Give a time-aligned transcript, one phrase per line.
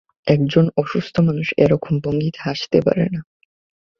[0.27, 3.21] একজন অসুস্থ মানুষ এরকম ভঙ্গিতে হাসতে পারে না।